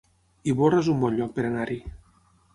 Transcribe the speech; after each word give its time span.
Ivorra 0.53 0.79
es 0.85 0.89
un 0.95 1.03
bon 1.05 1.15
lloc 1.21 1.37
per 1.37 1.47
anar-hi 1.51 1.79